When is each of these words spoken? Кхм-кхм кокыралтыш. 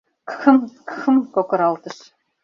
Кхм-кхм 0.29 1.15
кокыралтыш. 1.33 1.97